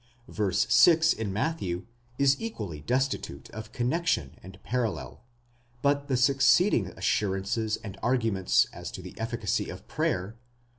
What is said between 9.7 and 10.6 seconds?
prayer (v.